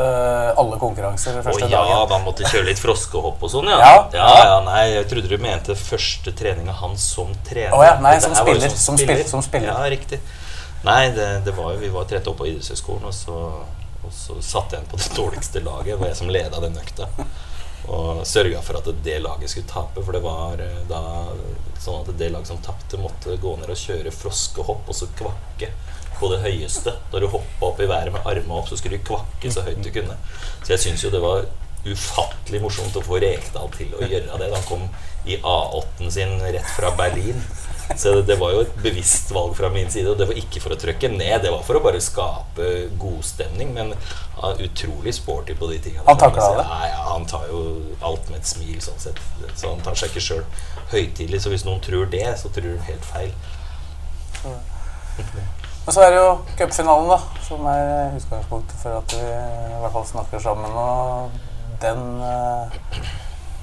[0.60, 2.10] alle konkurranser Å første ja, dagen.
[2.10, 3.78] da måtte kjøre litt froskehopp og sånn, ja.
[3.80, 3.94] Ja.
[4.18, 4.26] ja.
[4.50, 7.78] ja, Nei, jeg trodde du mente første treninga hans som trener.
[7.78, 9.70] Å ja, nei, som spiller, som, spiller, som spill- som spiller.
[9.72, 10.20] Ja, riktig.
[10.88, 13.38] Nei, det, det var jo, vi var trent opp på idrettshøyskolen, og så,
[14.08, 15.93] og så satte jeg inn på det dårligste laget.
[15.93, 17.10] Det Var jeg som leda den økta.
[17.88, 20.04] Og sørga for at det laget skulle tape.
[20.04, 21.02] For det var eh, da
[21.84, 25.71] sånn at det laget som tapte, måtte gå ned og kjøre froskehopp og så kvakke
[26.17, 26.95] på det høyeste.
[27.12, 29.84] Da du hoppa opp i været med armene opp, så skulle du kvakke så høyt
[29.84, 30.17] du kunne.
[30.63, 31.45] Så jeg syns jo det var
[31.88, 34.50] ufattelig morsomt å få Rekdal til å gjøre det.
[34.50, 34.88] Da han kom
[35.28, 37.43] i A8-en sin rett fra Berlin.
[37.95, 40.10] Så det, det var jo et bevisst valg fra min side.
[40.12, 43.71] Og det var ikke for å trykke ned, det var for å bare skape godstemning.
[43.76, 46.06] Men uh, utrolig sporty på de tingene.
[46.10, 46.65] Han takla det?
[46.67, 47.62] Nei, ja, han tar jo
[48.10, 49.21] alt med et smil, sånn sett.
[49.54, 50.43] Så han tar seg ikke sjøl
[50.91, 51.43] høytidelig.
[51.43, 53.32] Så hvis noen tror det, så tror de helt feil.
[55.88, 59.93] Men så er det jo cupfinalen, da, som er utgangspunktet for at vi i hvert
[59.93, 60.76] fall snakker sammen.
[60.76, 61.38] Og
[61.82, 62.82] den eh,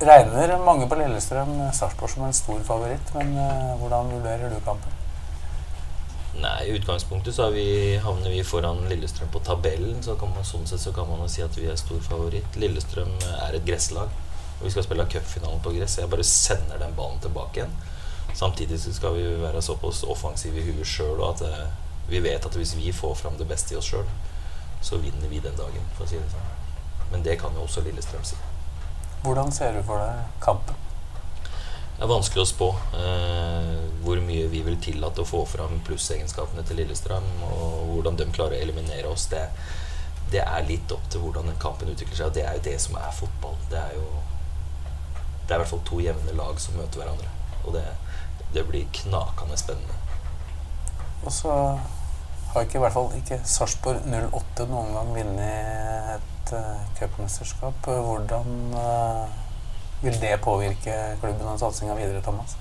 [0.01, 3.15] regner mange på Lillestrøm Sarpsborg som en stor favoritt.
[3.15, 5.01] Men eh, hvordan vurderer du kampen?
[6.35, 10.03] Nei, I utgangspunktet så vi, havner vi foran Lillestrøm på tabellen.
[10.03, 12.59] Så kan man, sånn sett så kan man jo si at vi er stor favoritt.
[12.59, 13.13] Lillestrøm
[13.47, 14.11] er et gresslag.
[14.59, 15.99] Og vi skal spille cupfinalen på gress.
[16.01, 17.77] Jeg bare sender den ballen tilbake igjen.
[18.35, 21.67] Samtidig så skal vi være såpass offensive i huet sjøl at eh,
[22.09, 24.09] vi vet at hvis vi får fram det beste i oss sjøl,
[24.85, 26.51] så vinner vi den dagen, for å si det sånn.
[27.13, 28.37] Men det kan jo også Lillestrøm si.
[29.25, 30.77] Hvordan ser du for deg kampen?
[31.95, 32.67] Det er vanskelig å spå
[32.99, 38.27] eh, hvor mye vi vil tillate å få fram plussegenskapene til Lillestrøm, og hvordan de
[38.35, 39.25] klarer å eliminere oss.
[39.31, 39.41] Det,
[40.35, 42.77] det er litt opp til hvordan den kampen utvikler seg, og det er jo det
[42.85, 43.57] som er fotball.
[43.73, 44.05] Det er jo
[45.45, 47.33] Det er i hvert fall to jevne lag som møter hverandre,
[47.65, 47.85] og det,
[48.53, 49.99] det blir knakende spennende.
[51.25, 51.57] Og så
[52.53, 57.87] har ikke i hvert fall ikke Sarpsborg 08 noen gang vunnet et uh, cupmesterskap.
[57.87, 59.29] Hvordan uh,
[60.03, 62.57] vil det påvirke klubben og satsinga videre, Thomas?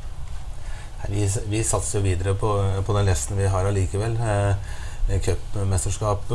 [1.10, 2.54] Vi, vi satser jo videre på,
[2.86, 4.16] på den lesten vi har allikevel.
[4.24, 4.72] Eh,
[5.20, 6.30] Cupmesterskap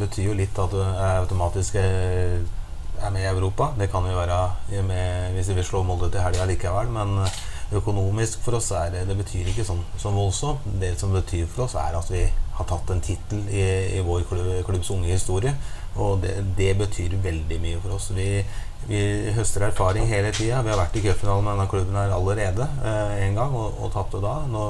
[0.00, 3.74] betyr jo litt at du er automatisk er med i Europa.
[3.76, 7.18] Det kan jo være med, hvis vi vil slå Molde til helga likevel, men
[7.76, 10.64] økonomisk for oss er det, det betyr ikke sånn, sånn voldsomt.
[10.80, 12.24] Det som betyr for oss, er at vi
[12.60, 13.66] har tatt en tittel i,
[13.98, 15.54] i vår klubb, klubbs unge historie.
[15.98, 18.10] Og det, det betyr veldig mye for oss.
[18.14, 18.28] Vi,
[18.86, 19.00] vi
[19.36, 20.62] høster erfaring hele tida.
[20.62, 22.68] Vi har vært i cupfinalen med denne klubben her allerede
[23.20, 24.36] én gang og, og tapte da.
[24.50, 24.66] Nå,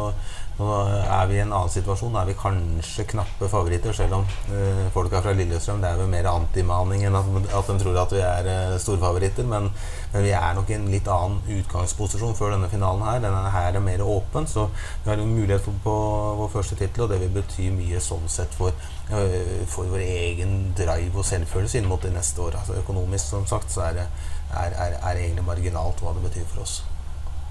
[0.60, 0.68] nå
[1.00, 2.12] er vi i en annen situasjon.
[2.12, 6.10] Nå er vi kanskje knappe favoritter, selv om uh, folka fra Lillestrøm Det er vel
[6.12, 9.48] mer antimaning enn at, at de tror at vi er uh, storfavoritter.
[9.48, 9.70] Men,
[10.12, 13.22] men vi er nok i en litt annen utgangsposisjon før denne finalen her.
[13.24, 14.68] Denne her er mer åpen, så
[15.04, 15.96] vi har en mulighet for, på
[16.42, 18.76] vår første tittel, og det vil bety mye sånn sett for,
[19.10, 22.60] eh, for vår egen drive og selvfølelse inn mot det neste år.
[22.60, 24.06] Altså Økonomisk, som sagt, så er det
[24.50, 26.80] er, er, er egentlig marginalt hva det betyr for oss.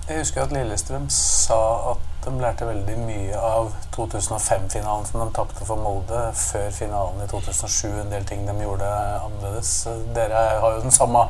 [0.09, 1.59] Jeg husker at Lillestrøm sa
[1.91, 7.27] at de lærte veldig mye av 2005-finalen som de tapte for Molde, før finalen i
[7.31, 7.87] 2007.
[8.01, 8.89] En del ting de gjorde
[9.23, 9.71] annerledes.
[10.15, 11.23] Dere har jo den samme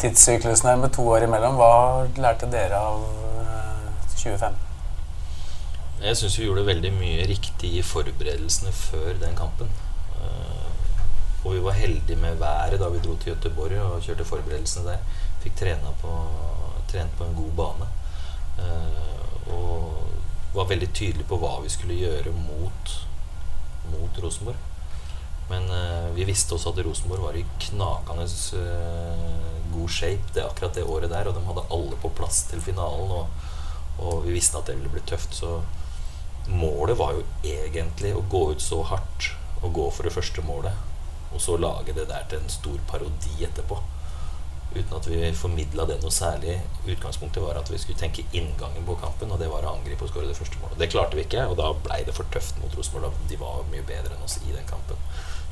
[0.00, 1.60] tidssyklusen her med to år imellom.
[1.60, 3.04] Hva lærte dere av
[3.44, 4.56] eh, 2005?
[6.00, 9.68] Jeg syns vi gjorde veldig mye riktig i forberedelsene før den kampen.
[10.16, 10.70] Eh,
[11.44, 15.04] og vi var heldige med været da vi dro til Gøteborg og kjørte forberedelsene der.
[15.44, 16.16] Fikk trent på,
[16.88, 17.90] på en god bane.
[18.60, 20.09] Eh, og
[20.54, 22.94] var veldig tydelig på hva vi skulle gjøre mot,
[23.92, 24.66] mot Rosenborg.
[25.50, 28.26] Men uh, vi visste også at Rosenborg var i knakende
[28.58, 31.30] uh, god shape det akkurat det året der.
[31.30, 33.26] Og de hadde alle på plass til finalen, og,
[33.98, 35.34] og vi visste at det ville bli tøft.
[35.34, 35.58] Så
[36.50, 40.86] målet var jo egentlig å gå ut så hardt og gå for det første målet.
[41.30, 43.78] Og så lage det der til en stor parodi etterpå.
[44.70, 46.60] Uten at vi formidla det noe særlig.
[46.86, 50.12] Utgangspunktet var at vi skulle tenke inngangen på kampen, og det var å angripe og
[50.12, 50.78] skåre det første målet.
[50.78, 53.16] Det klarte vi ikke, og da blei det for tøft mot Rosenborg.
[53.30, 55.00] De var mye bedre enn oss i den kampen.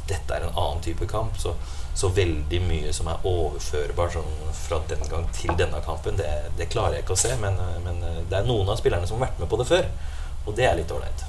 [0.08, 1.56] Dette er en annen type kamp, så,
[1.98, 6.70] så veldig mye som er overførbart sånn, fra den gang til denne kampen, det, det
[6.70, 7.34] klarer jeg ikke å se.
[7.42, 7.98] Men, men
[8.30, 9.90] det er noen av spillerne som har vært med på det før,
[10.46, 11.26] og det er litt ålreit.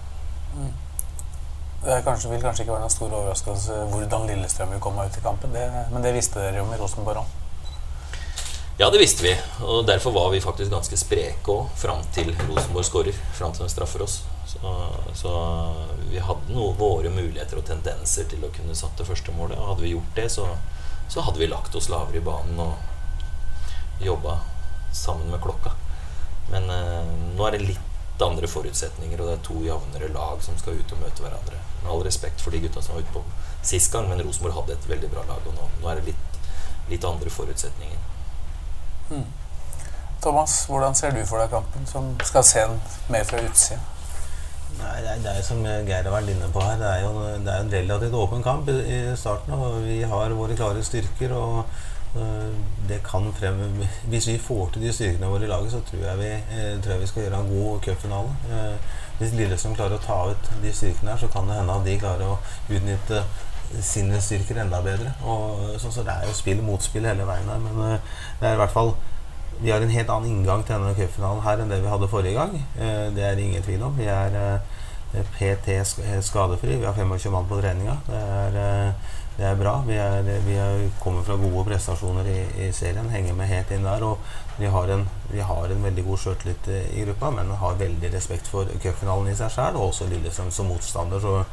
[1.79, 5.17] Det er kanskje, vil kanskje ikke være noen stor overraskelse hvordan Lillestrøm vil komme ut
[5.17, 7.38] i kampen, det, men det visste dere jo med Rosenborg òg.
[8.81, 9.37] Ja, det visste vi.
[9.61, 13.17] Og derfor var vi faktisk ganske spreke òg fram til Rosenborg skårer.
[13.35, 14.21] Fram til de straffer oss.
[14.47, 14.75] Så,
[15.19, 15.31] så
[16.07, 19.59] vi hadde noe, våre muligheter og tendenser til å kunne satt det første målet.
[19.59, 20.45] Og hadde vi gjort det, så,
[21.11, 24.37] så hadde vi lagt oss lavere i banen og jobba
[24.95, 25.73] sammen med klokka.
[26.53, 30.55] Men eh, nå er det litt andre forutsetninger, og det er to jevnere lag som
[30.61, 31.59] skal ut og møte hverandre.
[31.81, 33.27] Med all respekt for de gutta som var ute på
[33.73, 36.39] sist gang, men Rosenborg hadde et veldig bra lag, og nå, nå er det litt,
[36.95, 38.08] litt andre forutsetninger.
[39.09, 39.25] Mm.
[40.21, 43.79] Thomas, hvordan ser du for deg kampen, som skal se den mer fra utsida?
[44.79, 46.75] Nei, det er, det er som Geir har vært inne på her.
[46.79, 49.55] Det er jo det er en relativt åpen kamp i, starten.
[49.55, 51.33] og Vi har våre klare styrker.
[51.35, 51.63] og
[52.15, 52.51] uh,
[52.87, 53.59] det kan frem,
[54.07, 56.93] Hvis vi får til de styrkene våre i laget, så tror jeg vi, uh, tror
[56.93, 58.35] jeg vi skal gjøre en god cupfinale.
[58.51, 61.87] Uh, hvis Lillestrøm klarer å ta ut de styrkene her, så kan det hende at
[61.87, 62.37] de klarer å
[62.69, 63.23] utnytte
[63.85, 65.13] sine styrker enda bedre.
[65.23, 67.63] Og, så, så, det er jo spill mot spill hele veien her.
[67.63, 67.81] Men
[68.39, 68.93] det er i hvert fall
[69.61, 72.37] vi har en helt annen inngang til denne cupfinalen her enn det vi hadde forrige
[72.37, 72.53] gang.
[72.79, 73.97] Eh, det er det ingen tvil om.
[73.97, 75.79] Vi er eh, PT
[76.23, 76.77] skadefri.
[76.79, 77.97] Vi har 25 mann på treninga.
[78.07, 79.73] Det er, eh, det er bra.
[79.87, 83.11] Vi, er, vi er, kommer fra gode prestasjoner i, i, serien.
[83.11, 84.05] Henger med helt inn der.
[84.07, 88.13] Og vi har en, vi har en veldig god sjøltillit i gruppa, men har veldig
[88.15, 91.19] respekt for cupfinalen i seg sjøl, og også Lillestrøm som motstander.
[91.19, 91.43] Så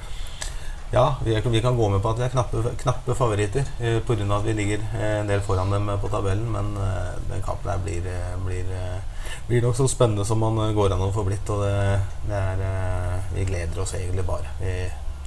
[0.91, 4.27] ja, vi, vi, kan gå med på at vi er knappe, knappe favoritter eh, pga.
[4.37, 6.47] at vi ligger eh, en del foran dem på tabellen.
[6.53, 9.01] Men eh, den kampen her blir, eh, blir, eh,
[9.49, 11.51] blir, nok så spennende som man eh, går an å få blitt.
[11.51, 14.55] Og det, det er, eh, vi gleder oss egentlig bare.
[14.61, 14.77] Vi,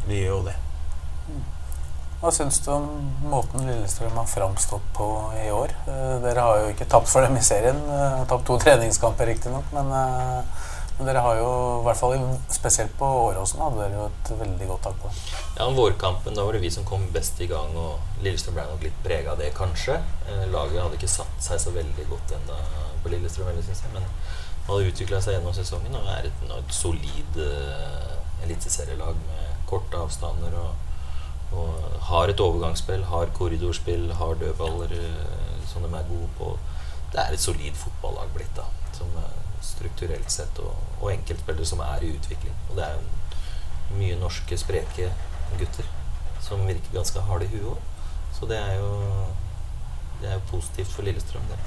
[0.07, 0.55] vi gjør jo det.
[2.19, 2.87] Hva syns du om
[3.31, 5.05] måten Lillestrøm har framstått på
[5.39, 5.71] i år?
[6.23, 7.79] dere har jo ikke tapt for dem i serien.
[8.27, 9.67] tapt to treningskamper, riktignok.
[9.75, 9.91] Men
[10.99, 12.17] men dere har jo, i hvert fall
[12.51, 15.11] spesielt på Åråsen, hadde dere jo et veldig godt tak på.
[15.55, 18.83] Ja, vårkampen, da var det vi som kom best i gang, og Lillestrøm ble nok
[18.83, 19.95] litt prega av det, kanskje.
[20.27, 22.59] Eh, laget hadde ikke satt seg så veldig godt ennå
[23.05, 23.93] på Lillestrøm, syns jeg.
[23.95, 29.65] Men det hadde utvikla seg gjennom sesongen og er et, et solid uh, eliteserielag med
[29.71, 30.85] korte avstander og,
[31.55, 36.51] og, har et overgangsspill, har korridorspill, har dødballer uh, som de er gode på.
[37.15, 38.67] Det er et solid fotballag blitt, da.
[38.99, 39.15] Som,
[39.61, 42.55] strukturelt sett, og, og enkeltspillere som er i utvikling.
[42.69, 45.11] Og det er jo mye norske, spreke
[45.57, 45.87] gutter
[46.45, 47.85] som virker ganske harde i huet òg.
[48.37, 48.89] Så det er jo
[50.21, 51.59] det er jo positivt for Lillestrøm, det.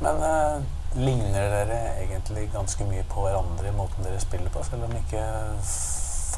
[0.00, 0.58] Men eh,
[1.00, 5.22] ligner dere egentlig ganske mye på hverandre i måten dere spiller på, selv om ikke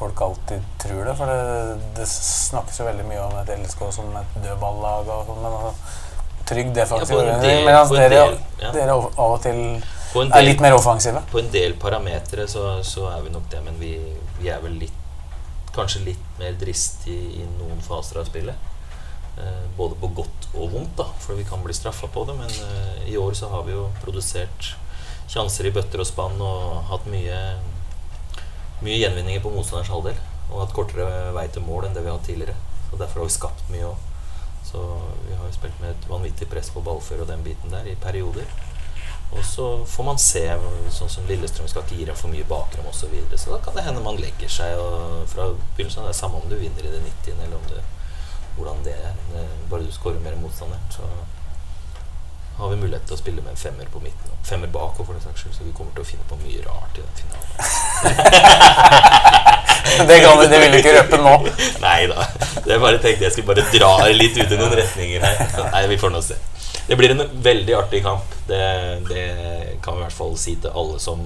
[0.01, 1.15] folk alltid tror det?
[1.19, 5.43] For det, det snakkes jo veldig mye om et LSK som et dødballag og sånn,
[5.43, 5.97] men altså,
[6.51, 7.35] trygg defensiv ja,
[7.67, 8.21] Mens dere,
[8.59, 8.71] ja.
[8.73, 9.61] dere av og til
[10.19, 11.21] del, er litt mer offensive?
[11.31, 13.93] På en del parametere så, så, er vi nok det, men vi,
[14.39, 14.97] vi, er vel litt
[15.71, 18.71] Kanskje litt mer dristige i noen faser av spillet.
[19.39, 22.35] Eh, både på godt og vondt, da, for vi kan bli straffa på det.
[22.35, 24.73] Men eh, i år så har vi jo produsert
[25.31, 27.37] sjanser i bøtter og spann og hatt mye,
[28.83, 30.19] mye gjenvinninger på motstanders halvdel.
[30.49, 32.57] Og hatt kortere vei til mål enn det vi har hatt tidligere.
[32.91, 34.09] Og Derfor har vi skapt mye òg.
[34.67, 34.81] Så
[35.23, 37.95] vi har jo spilt med et vanvittig press på ballfør og den biten der i
[37.95, 38.51] perioder.
[39.31, 40.43] Og så får man se,
[40.91, 43.05] sånn som Lillestrøm skal ikke gi dem for mye bakrom osv.
[43.05, 43.39] Så, videre.
[43.39, 46.03] så da kan det hende man legger seg og fra begynnelsen.
[46.03, 47.37] Det er samme om du vinner i det 90.
[47.37, 47.77] eller om du,
[48.57, 49.13] hvordan det er.
[49.31, 51.07] Det, bare du skårer mer motstander, så
[52.59, 54.35] har vi mulighet til å spille med en femmer på midten.
[54.35, 56.61] Og femmer bak for den saks skyld, så vi kommer til å finne på mye
[56.67, 57.49] rart i den finalen.
[60.11, 61.35] det, kan, det vil du ikke røpe nå?
[61.81, 62.27] Nei da.
[62.67, 65.41] Jeg bare tenkte jeg skulle bare dra litt ut i noen retninger her.
[65.71, 66.37] Nei, vi får nå se.
[66.91, 68.33] Det blir en veldig artig kamp.
[68.47, 68.57] Det,
[69.09, 69.27] det,
[69.83, 71.21] kan vi i hvert fall si til alle som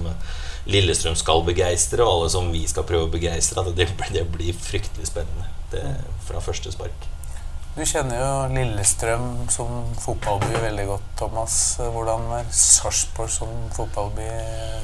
[0.70, 3.64] Lillestrøm skal begeistre, og alle som vi skal prøve å begeistre.
[3.74, 5.82] Det, det, blir fryktelig spennende det,
[6.28, 7.08] fra første spark.
[7.74, 11.58] Du kjenner jo Lillestrøm som fotballby veldig godt, Thomas.
[11.82, 14.30] Hvordan er Sarpsborg som fotballby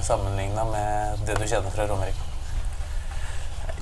[0.03, 2.32] sammenligna med det du kjenner fra Romerike?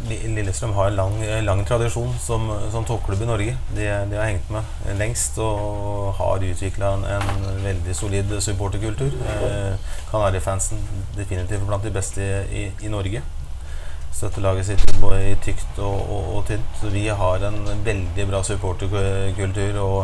[0.09, 3.57] Lillestrøm har en lang, lang tradisjon som, som toppklubb i Norge.
[3.75, 9.13] De, de, har hengt med lengst og har utvikla en, en, veldig solid supporterkultur.
[9.35, 10.81] Eh, Kanarifansen
[11.17, 13.23] definitivt blant de beste i, i Norge.
[14.11, 16.83] Støttelaget sitt både i tykt og, og, og, tynt.
[16.93, 20.01] Vi har en veldig bra supporterkultur, og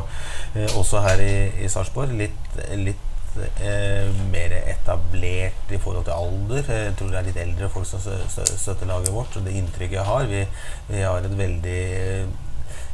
[0.55, 2.15] eh, også her i, i Sarpsborg.
[2.21, 6.73] Litt, litt eh, mer etablert i forhold til alder.
[6.73, 9.37] Jeg tror det er litt eldre folk som støtter laget vårt.
[9.37, 10.43] Og det inntrykket jeg har Vi,
[10.89, 11.85] vi har et veldig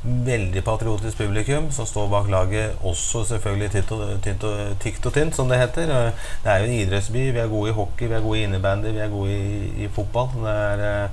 [0.02, 4.16] veldig patriotisk publikum som står bak laget, også selvfølgelig tynt og,
[4.82, 5.86] tykt og tynt, som det heter.
[6.42, 7.28] Det er jo en idrettsby.
[7.32, 9.88] Vi er gode i hockey, vi er gode i innebandy, vi er gode i, i
[9.88, 10.28] fotball.
[10.42, 11.08] Det er,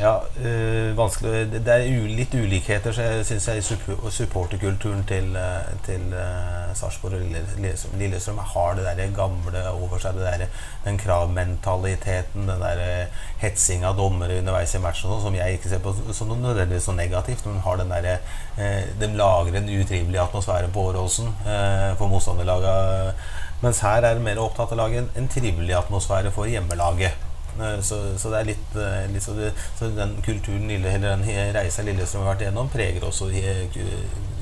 [0.00, 6.72] Ja, øh, vanskelig Det er litt ulikheter, så jeg i supporterkulturen til, øh, til uh,
[6.74, 10.16] Sarpsborg og Lillestrøm, Lillestrøm har det der gamle over seg.
[10.16, 10.46] Der,
[10.84, 13.06] den kravmentaliteten, den der
[13.44, 16.88] hetsing av dommere underveis i matchen, sånn, som jeg ikke ser på som noe nødvendigvis
[16.88, 17.44] så negativt.
[17.46, 18.12] Men har den der,
[18.56, 23.26] uh, de lager en utrivelig atmosfære på Åråsen uh, for motstanderlaget.
[23.60, 27.28] Mens her er de mer opptatt av å lage en, en trivelig atmosfære for hjemmelaget.
[27.58, 31.16] Eh, Så, så det er litt, eh, litt så, det, så den kulturen Lille, eller
[31.16, 33.30] den reisa Lillestrøm har vært igjennom, preger også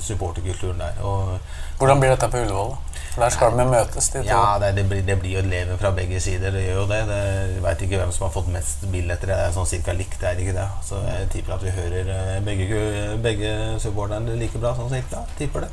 [0.00, 1.00] supporterkulturen der.
[1.02, 1.38] Og,
[1.78, 2.76] Hvordan blir dette på Ullevål?
[3.14, 4.26] For Der skal de møtes, de to.
[4.28, 6.50] ja, det, det, blir, det blir jo leven fra begge sider.
[6.54, 7.00] Det gjør jo det.
[7.08, 9.32] det veit ikke hvem som har fått mest billetter.
[9.32, 10.68] Det er sånn cirka likt, det er ikke det.
[10.86, 12.80] Så jeg tipper at vi hører eh, begge,
[13.24, 15.24] begge supporterne like bra, sånn cirka.
[15.38, 15.72] Tipper det.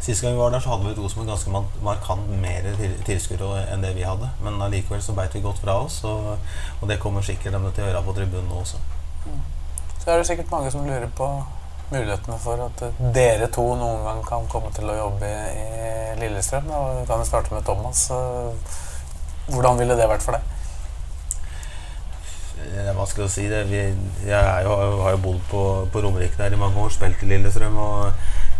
[0.00, 3.82] Sist gang vi var der, så hadde vi Rosenborg ganske markant mer til- tilskuere enn
[3.82, 4.28] det vi hadde.
[4.44, 6.36] Men allikevel så beit vi godt fra oss, og,
[6.80, 8.76] og det kommer sikkert dem til å gjøre på tribunen nå også.
[10.04, 11.30] Så er det sikkert mange som lurer på
[11.90, 15.66] mulighetene for at eh, dere to noen gang kan komme til å jobbe i,
[16.20, 16.68] Lillestrøm.
[16.70, 16.82] Da.
[17.00, 18.10] Vi kan vi starte med Thomas.
[18.10, 18.76] Eh,
[19.46, 20.42] Hvordan ville det vært for deg?
[22.56, 23.60] Det er vanskelig å si det.
[23.70, 23.78] Vi,
[24.26, 24.72] jeg jo,
[25.04, 25.60] har jo bodd på,
[25.92, 27.76] på Romerike der i mange år, spilt i Lillestrøm.
[27.78, 28.12] Og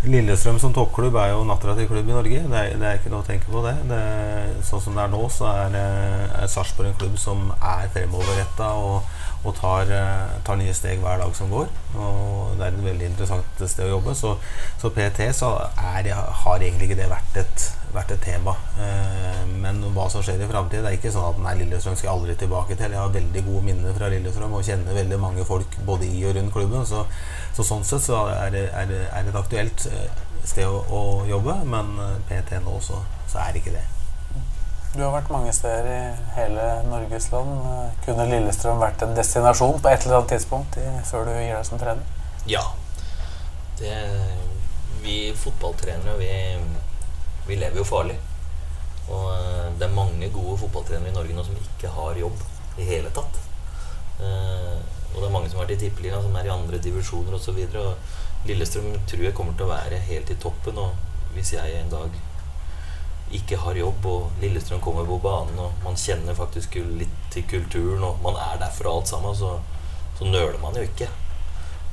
[0.04, 2.42] Lillestrøm som toppklubb er jo en attraktiv klubb i Norge.
[2.50, 3.74] Det er, det er ikke noe å tenke på det.
[3.90, 4.00] det
[4.68, 8.68] sånn som det er nå, så er, eh, er Sarpsborg en klubb som er fremoverretta
[9.46, 11.68] og tar, eh, tar nye steg hver dag som går.
[11.94, 14.14] Og det er et veldig interessant sted å jobbe.
[14.18, 14.35] Så,
[14.80, 18.56] så PT så er, har egentlig ikke det vært et, vært et tema.
[18.82, 22.14] Eh, men hva som skjer i framtida, er ikke sånn at nei, Lillestrøm skal jeg
[22.14, 22.96] aldri tilbake til.
[22.96, 26.37] Jeg har veldig gode minner fra Lillestrøm og kjenner veldig mange folk både i og
[26.38, 26.87] rundt klubben.
[26.88, 27.06] Så,
[27.56, 30.82] så sånn sett så er det, er det, er det et aktuelt eh, sted å,
[30.94, 31.96] å jobbe, men
[32.28, 33.87] PT nå også, så er det ikke det.
[34.96, 35.96] Du har vært mange steder i
[36.38, 37.50] hele Norges land.
[38.06, 41.66] Kunne Lillestrøm vært en destinasjon på et eller annet tidspunkt i, før du gir deg
[41.68, 42.22] som trener?
[42.48, 42.62] Ja.
[43.76, 43.92] Det,
[45.02, 46.30] vi fotballtrenere, vi,
[47.44, 48.16] vi lever jo farlig.
[49.11, 52.40] Og eh, det er mange gode fotballtrenere i Norge nå som ikke har jobb
[52.80, 53.37] i hele tatt.
[54.24, 54.78] Eh,
[55.12, 57.61] og det er mange som har vært i Tippeligaen, som er i andre divisjoner osv.
[58.48, 60.80] Lillestrøm tror jeg kommer til å være helt i toppen.
[60.80, 62.16] Og hvis jeg en dag
[63.34, 68.04] ikke har jobb, og Lillestrøm kommer på banen, og man kjenner faktisk litt til kulturen,
[68.06, 69.56] og man er der for alt sammen, så,
[70.18, 71.08] så nøler man jo ikke.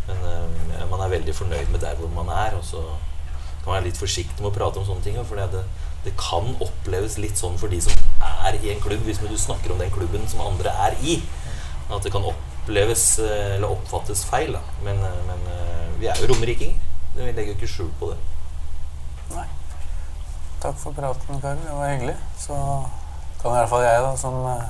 [0.08, 2.84] Men eh, man er veldig fornøyd med der hvor man er, og så
[3.64, 5.18] kan man være litt forsiktig med å prate om sånne ting.
[5.26, 5.64] For det,
[6.04, 7.96] det kan oppleves litt sånn for de som
[8.44, 11.22] er i en klubb, hvis du snakker om den klubben som andre er i.
[11.90, 14.56] At det kan oppleves eh, eller oppfattes feil.
[14.58, 14.64] Da.
[14.84, 16.80] Men, eh, men eh, vi er jo romerikinger.
[17.16, 18.20] Vi legger jo ikke skjul på det.
[19.34, 19.48] Nei.
[20.64, 21.60] Takk for praten, Kari.
[21.60, 22.16] Det var hyggelig.
[22.40, 22.56] Så
[23.42, 24.62] kan i hvert fall jeg, da, som eh,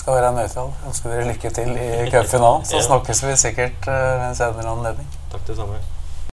[0.00, 2.64] skal være nøytral, ønske dere lykke til i cupfinalen.
[2.64, 5.10] Så snakkes vi sikkert eh, ved en senere anledning.
[5.34, 5.82] Takk det samme.